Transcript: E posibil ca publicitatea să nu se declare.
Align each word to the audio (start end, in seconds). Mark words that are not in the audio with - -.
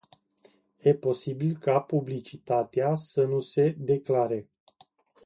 E 0.89 0.93
posibil 0.95 1.57
ca 1.57 1.79
publicitatea 1.81 2.95
să 2.95 3.23
nu 3.23 3.39
se 3.39 3.75
declare. 3.79 4.49